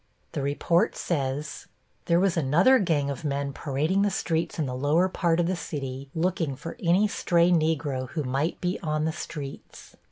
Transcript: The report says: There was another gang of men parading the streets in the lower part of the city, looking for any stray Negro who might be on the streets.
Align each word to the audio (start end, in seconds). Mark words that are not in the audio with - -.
The 0.31 0.41
report 0.41 0.95
says: 0.95 1.67
There 2.05 2.19
was 2.19 2.35
another 2.35 2.79
gang 2.79 3.11
of 3.11 3.23
men 3.23 3.53
parading 3.53 4.01
the 4.01 4.09
streets 4.09 4.57
in 4.57 4.65
the 4.65 4.73
lower 4.73 5.07
part 5.07 5.39
of 5.39 5.45
the 5.45 5.55
city, 5.55 6.09
looking 6.15 6.55
for 6.55 6.75
any 6.81 7.07
stray 7.07 7.51
Negro 7.51 8.09
who 8.09 8.23
might 8.23 8.59
be 8.59 8.79
on 8.81 9.05
the 9.05 9.13
streets. 9.13 9.95